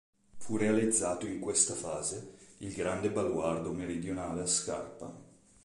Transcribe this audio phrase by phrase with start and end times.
[0.37, 5.15] Fu realizzato in questa fase il grande baluardo meridionale a scarpa.